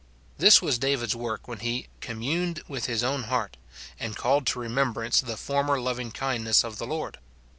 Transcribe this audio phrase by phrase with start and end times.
[0.39, 3.55] This was David's Avork when he" communed with his own heart,"
[3.99, 7.19] and called to remembrance the former loving kindness of the Lord.